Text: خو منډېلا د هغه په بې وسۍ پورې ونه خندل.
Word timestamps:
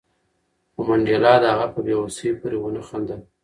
خو 0.73 0.81
منډېلا 0.87 1.33
د 1.39 1.43
هغه 1.53 1.67
په 1.73 1.79
بې 1.85 1.95
وسۍ 2.01 2.29
پورې 2.39 2.57
ونه 2.59 2.81
خندل. 2.87 3.21